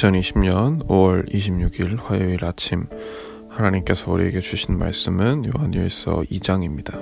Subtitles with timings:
[0.00, 2.86] 2020년 5월 26일 화요일 아침
[3.50, 6.94] 하나님께서 우리에게 주신 말씀은 요한일서 2장입니다.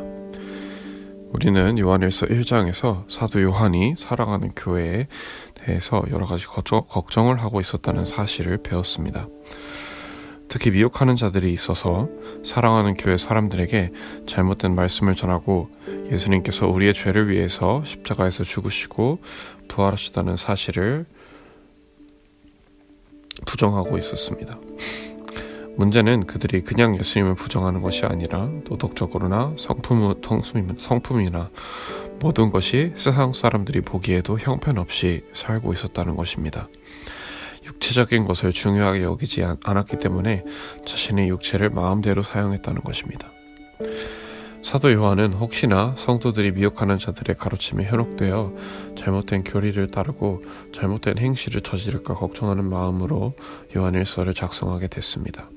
[1.30, 5.06] 우리는 요한일서 1장에서 사도 요한이 사랑하는 교회에
[5.54, 9.28] 대해서 여러 가지 걱정을 하고 있었다는 사실을 배웠습니다.
[10.48, 12.08] 특히 미혹하는 자들이 있어서
[12.42, 13.92] 사랑하는 교회 사람들에게
[14.26, 15.68] 잘못된 말씀을 전하고
[16.10, 19.20] 예수님께서 우리의 죄를 위해서 십자가에서 죽으시고
[19.68, 21.06] 부활하시다는 사실을
[23.46, 24.58] 부정하고 있었습니다.
[25.76, 30.20] 문제는 그들이 그냥 예수님을 부정하는 것이 아니라 도덕적으로나 성품,
[30.76, 31.50] 성품이나
[32.20, 36.68] 모든 것이 세상 사람들이 보기에도 형편없이 살고 있었다는 것입니다.
[37.64, 40.44] 육체적인 것을 중요하게 여기지 않았기 때문에
[40.84, 43.30] 자신의 육체를 마음대로 사용했다는 것입니다.
[44.68, 48.52] 사도 요한은 혹시나 성도들이 미혹하는 자들의 가르침에 현혹되어
[48.98, 50.42] 잘못된 교리를 따르고
[50.74, 53.32] 잘못된 행실을 저지를까 걱정하는 마음으로
[53.74, 55.48] 요한일서를 작성하게 됐습니다.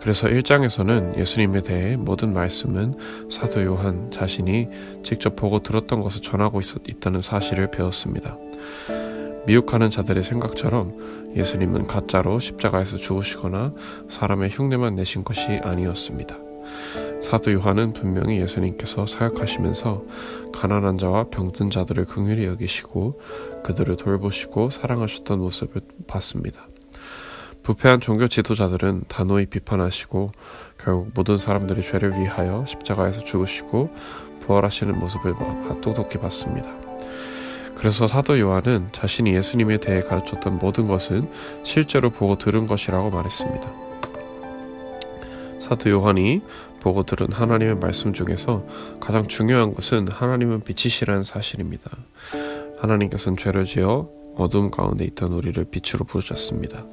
[0.00, 2.94] 그래서 1장에서는 예수님에 대해 모든 말씀은
[3.28, 4.68] 사도 요한 자신이
[5.02, 8.38] 직접 보고 들었던 것을 전하고 있, 다는 사실을 배웠습니다.
[9.48, 13.74] 미혹하는 자들의 생각처럼 예수님은 가짜로 십자가에서 죽으시거나
[14.08, 16.36] 사람의 흉내만 내신 것이 아니었습니다.
[17.32, 20.04] 사도 요한은 분명히 예수님께서 사역하시면서
[20.52, 23.22] 가난한 자와 병든 자들을 긍휼히 여기시고
[23.64, 26.68] 그들을 돌보시고 사랑하셨던 모습을 봤습니다.
[27.62, 30.30] 부패한 종교 지도자들은 단호히 비판하시고
[30.76, 33.88] 결국 모든 사람들의 죄를 위하여 십자가에서 죽으시고
[34.40, 35.32] 부활하시는 모습을
[35.80, 36.68] 똑똑히 봤습니다.
[37.76, 41.30] 그래서 사도 요한은 자신이 예수님에 대해 가르쳤던 모든 것은
[41.62, 43.72] 실제로 보고 들은 것이라고 말했습니다.
[45.60, 46.42] 사도 요한이
[46.82, 48.66] 보고 들은 하나님의 말씀 중에서
[48.98, 51.90] 가장 중요한 것은 하나님은 빛이시라는 사실입니다.
[52.78, 56.84] 하나님께서는 죄를 지어 어둠 가운데 있던 우리를 빛으로 부르셨습니다.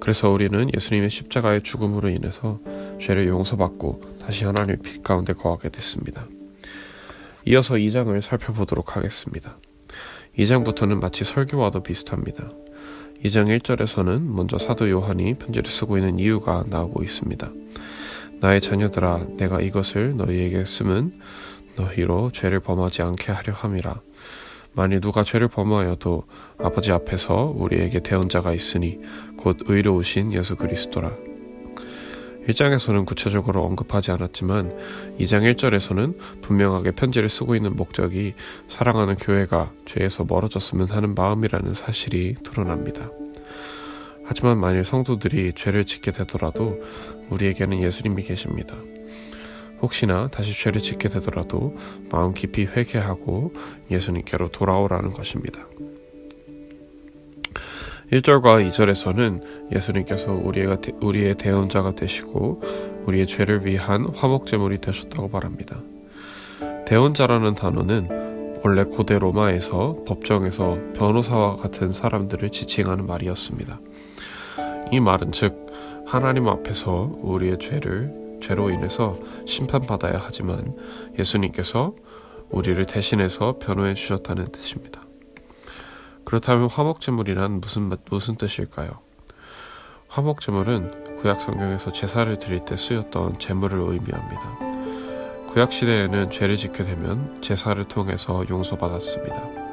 [0.00, 2.58] 그래서 우리는 예수님의 십자가의 죽음으로 인해서
[3.00, 6.26] 죄를 용서받고 다시 하나님의 빛 가운데 거하게 됐습니다.
[7.46, 9.56] 이어서 2장을 살펴보도록 하겠습니다.
[10.36, 12.50] 2장부터는 마치 설교와도 비슷합니다.
[13.24, 17.50] 2장 1절에서는 먼저 사도 요한이 편지를 쓰고 있는 이유가 나오고 있습니다.
[18.44, 21.18] 나의 자녀들아 내가 이것을 너희에게 쓰면
[21.78, 24.02] 너희로 죄를 범하지 않게 하려 함이라.
[24.74, 26.24] 만일 누가 죄를 범하여도
[26.58, 28.98] 아버지 앞에서 우리에게 대언자가 있으니
[29.38, 31.12] 곧 의로우신 예수 그리스도라.
[32.46, 34.76] 1장에서는 구체적으로 언급하지 않았지만
[35.20, 38.34] 2장 1절에서는 분명하게 편지를 쓰고 있는 목적이
[38.68, 43.08] 사랑하는 교회가 죄에서 멀어졌으면 하는 마음이라는 사실이 드러납니다.
[44.24, 46.82] 하지만 만일 성도들이 죄를 짓게 되더라도
[47.30, 48.76] 우리에게는 예수님이 계십니다.
[49.82, 51.76] 혹시나 다시 죄를 짓게 되더라도
[52.10, 53.52] 마음 깊이 회개하고
[53.90, 55.66] 예수님께로 돌아오라는 것입니다.
[58.12, 62.62] 1절과 2절에서는 예수님께서 우리가, 우리의 대언자가 되시고
[63.06, 65.80] 우리의 죄를 위한 화목제물이 되셨다고 말합니다.
[66.86, 73.80] 대언자라는 단어는 원래 고대 로마에서 법정에서 변호사와 같은 사람들을 지칭하는 말이었습니다.
[74.90, 75.66] 이 말은 즉
[76.06, 79.14] 하나님 앞에서 우리의 죄를 죄로 인해서
[79.46, 80.76] 심판받아야 하지만
[81.18, 81.94] 예수님께서
[82.50, 85.02] 우리를 대신해서 변호해 주셨다는 뜻입니다.
[86.24, 88.98] 그렇다면 화목제물이란 무슨 무슨 뜻일까요?
[90.08, 94.58] 화목제물은 구약 성경에서 제사를 드릴 때 쓰였던 제물을 의미합니다.
[95.48, 99.63] 구약 시대에는 죄를 짓게 되면 제사를 통해서 용서받았습니다.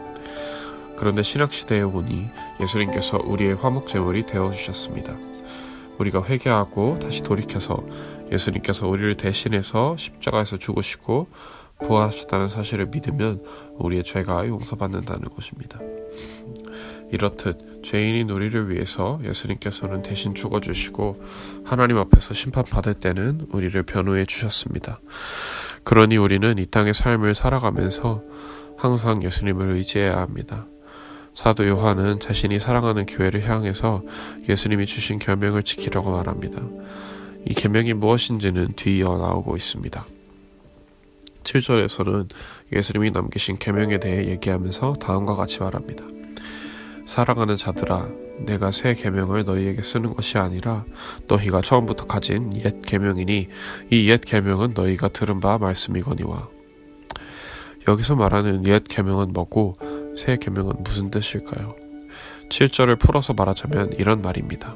[1.02, 2.28] 그런데 신학 시대에 오니
[2.60, 5.16] 예수님께서 우리의 화목 제물이 되어 주셨습니다.
[5.98, 7.84] 우리가 회개하고 다시 돌이켜서
[8.32, 11.28] 예수님께서 우리를 대신해서 십자가에서 죽으시고
[11.80, 13.44] 부활하셨다는 사실을 믿으면
[13.80, 15.80] 우리의 죄가 용서받는다는 것입니다.
[17.10, 21.24] 이렇듯 죄인인 우리를 위해서 예수님께서는 대신 죽어주시고
[21.64, 25.00] 하나님 앞에서 심판받을 때는 우리를 변호해 주셨습니다.
[25.84, 28.22] 그러니 우리는 이 땅의 삶을 살아가면서
[28.78, 30.68] 항상 예수님을 의지해야 합니다.
[31.34, 34.04] 사도 요한은 자신이 사랑하는 교회를 향해서
[34.50, 36.62] 예수님이 주신 계명을 지키려고 말합니다.
[37.48, 40.06] 이 계명이 무엇인지는 뒤이어 나오고 있습니다.
[41.44, 42.30] 7절에서는
[42.74, 46.06] 예수님이 남기신 계명에 대해 얘기하면서 다음과 같이 말합니다.
[47.08, 48.10] 사랑하는 자들아
[48.46, 50.86] 내가 새 계명을 너희에게 쓰는 것이 아니라
[51.28, 53.48] 너희가 처음부터 가진 옛 계명이니
[53.92, 56.48] 이 옛 계명은 너희가 들은 바 말씀이거니와
[57.88, 59.78] 여기서 말하는 옛 계명은 뭐고
[60.16, 61.76] 새 계명은 무슨 뜻일까요?
[62.50, 64.76] 7절을 풀어서 말하자면 이런 말입니다.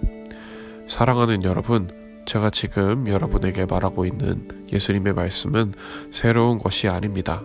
[0.88, 1.90] 사랑하는 여러분,
[2.26, 5.74] 제가 지금 여러분에게 말하고 있는 예수님의 말씀은
[6.12, 7.44] 새로운 것이 아닙니다.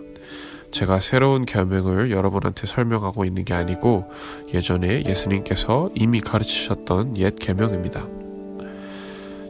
[0.71, 4.09] 제가 새로운 계명을 여러분한테 설명하고 있는 게 아니고
[4.53, 8.07] 예전에 예수님께서 이미 가르치셨던 옛 계명입니다.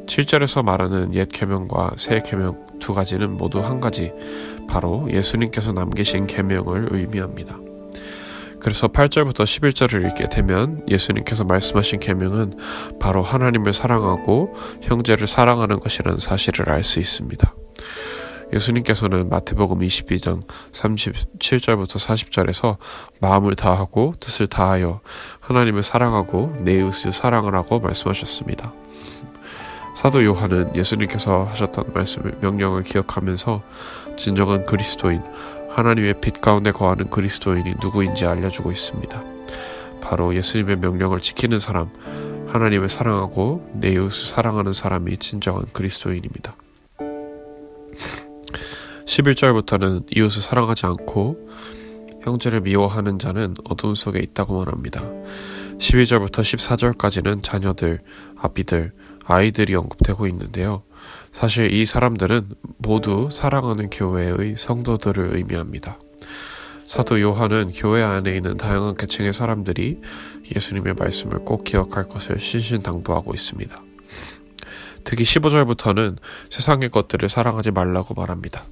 [0.07, 4.11] 7절에서 말하는 옛 계명과 새 계명 두 가지는 모두 한 가지,
[4.67, 7.70] 바로 예수님께서 남기신 계명을 의미합니다.
[8.61, 12.57] 그래서 8절부터 11절을 읽게 되면 예수님께서 말씀하신 계명은
[12.99, 17.53] 바로 하나님을 사랑하고 형제를 사랑하는 것이라는 사실을 알 수 있습니다.
[18.53, 20.43] 예수님께서는 마태복음 22장
[20.73, 22.77] 37절부터 40절에서
[23.19, 24.99] 마음을 다하고 뜻을 다하여
[25.39, 28.73] 하나님을 사랑하고 내 이웃을 사랑을 하고 말씀하셨습니다.
[29.95, 33.61] 사도 요한은 예수님께서 하셨던 말씀을 명령을 기억하면서
[34.17, 35.21] 진정한 그리스도인
[35.71, 39.23] 하나님의 빛 가운데 거하는 그리스도인이 누구인지 알려주고 있습니다.
[40.01, 41.89] 바로 예수님의 명령을 지키는 사람,
[42.47, 46.56] 하나님을 사랑하고 내 이웃을 사랑하는 사람이 진정한 그리스도인입니다.
[49.06, 51.50] 11절부터는 이웃을 사랑하지 않고
[52.23, 55.01] 형제를 미워하는 자는 어둠 속에 있다고 말합니다.
[55.79, 58.00] 12절부터 14절까지는 자녀들,
[58.38, 58.91] 아비들,
[59.25, 60.83] 아이들이 언급되고 있는데요.
[61.31, 66.00] 사실 이 사람들은 모두 사랑하는 교회의 성도들을 의미합니다.
[66.85, 70.01] 사도 요한은 교회 안에 있는 다양한 계층의 사람들이
[70.53, 73.81] 예수님의 말씀을 꼭 기억할 것을 신신당부하고 있습니다.
[75.03, 76.18] 특히 15절부터는
[76.50, 78.65] 세상의 것들을 사랑하지 말라고 말합니다.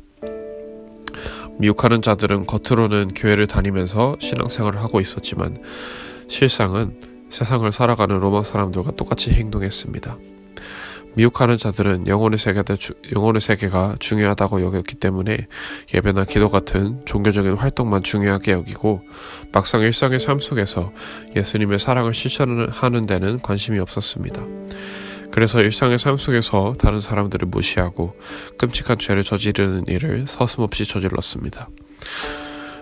[1.59, 5.61] 미혹하는 자들은 겉으로는 교회를 다니면서 신앙생활을 하고 있었지만
[6.27, 10.17] 실상은 세상을 살아가는 로마 사람들과 똑같이 행동했습니다.
[11.15, 12.77] 미혹하는 자들은 영혼의 세계가,
[13.15, 15.47] 영혼의 세계가 중요하다고 여겼기 때문에
[15.93, 19.01] 예배나 기도 같은 종교적인 활동만 중요하게 여기고
[19.51, 20.91] 막상 일상의 삶 속에서
[21.35, 24.43] 예수님의 사랑을 실천하는 데는 관심이 없었습니다.
[25.31, 28.13] 그래서 일상의 삶 속에서 다른 사람들을 무시하고
[28.57, 31.69] 끔찍한 죄를 저지르는 일을 서슴없이 저질렀습니다.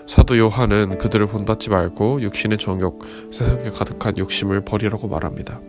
[0.08, 5.60] 사도 요한은 그들을 본받지 말고 육신의 정욕, 세상에 가득한 욕심을 버리라고 말합니다.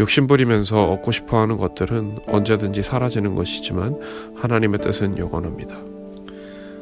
[0.00, 4.00] 욕심 부리면서 얻고 싶어 하는 것들은 언제든지 사라지는 것이지만
[4.34, 5.76] 하나님의 뜻은 영원합니다.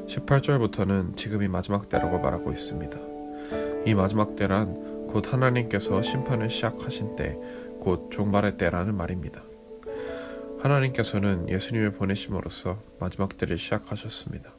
[0.09, 2.99] 18절부터는 지금이 마지막 때라고 말하고 있습니다.
[3.85, 7.37] 이 마지막 때란 곧 하나님께서 심판을 시작하신 때,
[7.81, 9.43] 곧 종말의 때라는 말입니다.
[10.61, 14.51] 하나님께서는 예수님을 보내심으로써 마지막 때를 시작하셨습니다.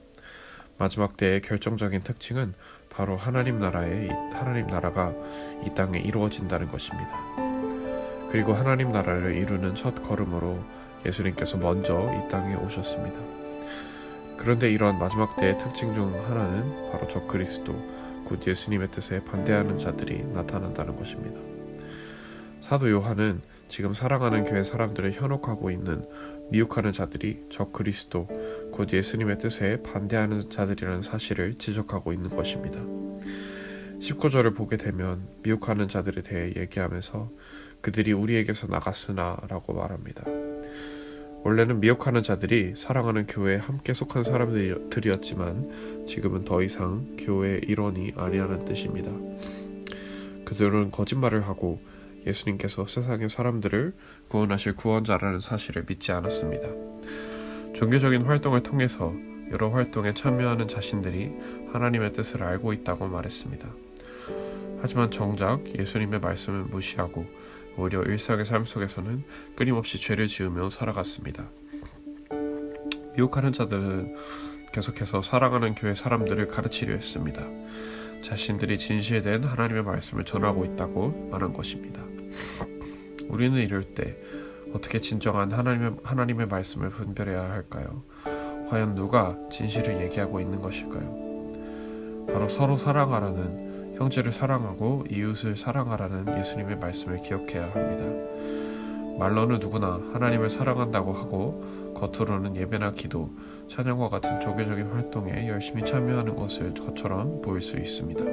[0.77, 2.53] 마지막 때의 결정적인 특징은
[2.89, 5.13] 바로 하나님 나라의 하나님 나라가
[5.65, 7.52] 이 땅에 이루어진다는 것입니다.
[8.33, 10.57] 그리고 하나님 나라를 이루는 첫 걸음으로
[11.05, 13.19] 예수님께서 먼저 이 땅에 오셨습니다.
[14.37, 17.73] 그런데 이러한 마지막 때의 특징 중 하나는 바로 저 그리스도,
[18.25, 21.39] 곧 예수님의 뜻에 반대하는 자들이 나타난다는 것입니다.
[22.61, 26.03] 사도 요한은 지금 사랑하는 교회 사람들을 현혹하고 있는
[26.49, 28.25] 미혹하는 자들이 저 그리스도,
[28.71, 32.79] 곧 예수님의 뜻에 반대하는 자들이라는 사실을 지적하고 있는 것입니다.
[33.99, 37.29] 19절을 보게 되면 미혹하는 자들에 대해 얘기하면서
[37.83, 40.23] 그들이 우리에게서 나갔으나 라고 말합니다.
[41.43, 49.11] 원래는 미혹하는 자들이 사랑하는 교회에 함께 속한 사람들이었지만 지금은 더 이상 교회의 일원이 아니라는 뜻입니다.
[50.45, 51.81] 그들은 거짓말을 하고
[52.25, 53.93] 예수님께서 세상의 사람들을
[54.29, 56.69] 구원하실 구원자라는 사실을 믿지 않았습니다.
[57.75, 59.13] 종교적인 활동을 통해서
[59.51, 61.33] 여러 활동에 참여하는 자신들이
[61.73, 63.67] 하나님의 뜻을 알고 있다고 말했습니다.
[64.81, 67.25] 하지만 정작 예수님의 말씀을 무시하고
[67.77, 69.23] 오히려 일상의 삶 속에서는
[69.55, 71.49] 끊임없이 죄를 지으며 살아갔습니다.
[73.15, 74.15] 미혹하는 자들은
[74.73, 77.43] 계속해서 사랑하는 교회 사람들을 가르치려 했습니다.
[78.23, 82.01] 자신들이 진실된 하나님의 말씀을 전하고 있다고 말한 것입니다.
[83.27, 84.17] 우리는 이럴 때
[84.73, 88.03] 어떻게 진정한 하나님의, 하나님의 말씀을 분별해야 할까요?
[88.69, 92.25] 과연 누가 진실을 얘기하고 있는 것일까요?
[92.31, 98.03] 바로 서로 사랑하라는 형제를 사랑하고 이웃을 사랑하라는 예수님의 말씀을 기억해야 합니다.
[99.17, 103.29] 말로는 누구나 하나님을 사랑한다고 하고 겉으로는 예배나 기도,
[103.69, 108.23] 찬양과 같은 종교적인 활동에 열심히 참여하는 것을 것처럼 보일 수 있습니다.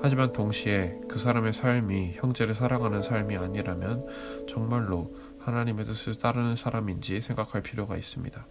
[0.00, 4.06] 하지만 동시에 그 사람의 삶이 형제를 사랑하는 삶이 아니라면
[4.46, 8.46] 정말로 하나님의 뜻을 따르는 사람인지 생각할 필요가 있습니다.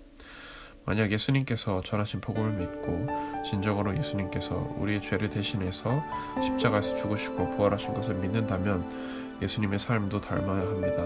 [0.86, 3.08] 만약 예수님께서 전하신 복음을 믿고
[3.46, 6.04] 진정으로 예수님께서 우리의 죄를 대신해서
[6.42, 8.84] 십자가에서 죽으시고 부활하신 것을 믿는다면
[9.42, 11.06] 예수님의 삶도 닮아야 합니다.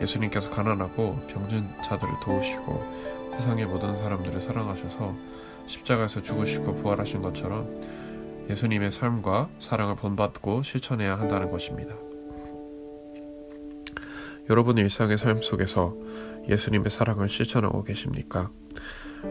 [0.00, 5.14] 예수님께서 가난하고 병든 자들을 도우시고 세상의 모든 사람들을 사랑하셔서
[5.66, 7.82] 십자가에서 죽으시고 부활하신 것처럼
[8.50, 11.94] 예수님의 삶과 사랑을 본받고 실천해야 한다는 것입니다.
[14.48, 15.96] 여러분 일상의 삶 속에서
[16.48, 18.50] 예수님의 사랑을 실천하고 계십니까?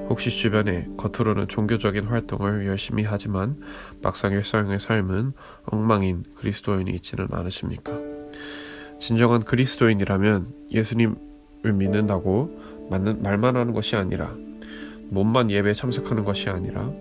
[0.10, 3.62] 혹시 주변에 겉으로는 종교적인 활동을 열심히 하지만
[4.02, 5.34] 막상 일상의 삶은
[5.66, 7.94] 엉망인 그리스도인이 있지는 않으십니까?
[9.00, 14.36] 진정한 그리스도인이라면 예수님을 믿는다고 말만 하는 것이 아니라
[15.10, 16.92] 몸만 예배에 참석하는 것이 아니라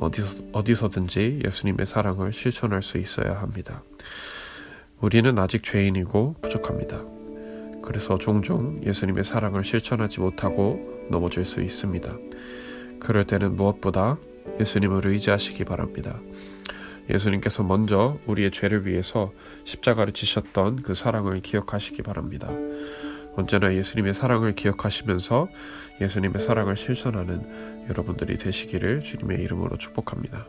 [0.00, 3.82] 어디서, 어디서든지 예수님의 사랑을 실천할 수 있어야 합니다.
[5.00, 7.11] 우리는 아직 죄인이고 부족합니다.
[7.82, 12.16] 그래서 종종 예수님의 사랑을 실천하지 못하고 넘어질 수 있습니다.
[13.00, 14.18] 그럴 때는 무엇보다
[14.60, 16.20] 예수님을 의지하시기 바랍니다.
[17.10, 19.32] 예수님께서 먼저 우리의 죄를 위해서
[19.64, 22.48] 십자가를 지셨던 그 사랑을 기억하시기 바랍니다.
[23.34, 25.48] 언제나 예수님의 사랑을 기억하시면서
[26.00, 30.46] 예수님의 사랑을 실천하는 여러분들이 되시기를 주님의 이름으로 축복합니다.